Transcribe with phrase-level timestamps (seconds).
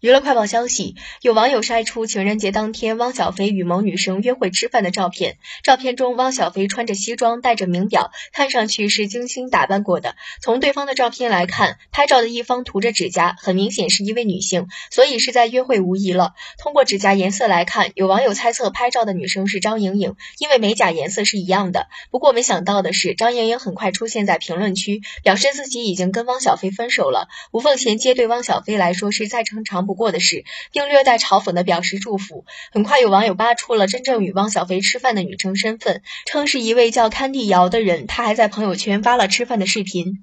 [0.00, 5.36] 娱乐快报消息，有网友晒出情人节当天汪小菲与某女生约会吃饭的照片。
[5.62, 10.16] 照片中，汪小菲穿着西装，戴着名表，看上去是精心打扮过的。
[10.40, 16.32] 从对方的照片来看，拍照的一方涂着指甲，很明显是一位女性，所以是在约会无疑了。
[16.56, 21.88] 通过指甲颜色来看，有网友猜测拍照的女生是张颖颖，因为美甲颜色是一样的。
[22.10, 27.28] 不过没想到的是，张颖颖很快出现在评论区，表示自己已经跟汪小菲分手了。
[27.52, 32.44] 无缝衔接对汪小菲来说是再正常不过的事，并略带嘲讽的表示祝福。
[32.70, 38.06] 很快有网友扒出了真正与汪小菲吃饭的女生身份，称是一位叫堪蒂瑶的人。
[38.06, 40.20] 她还在朋友圈发了吃饭的视频。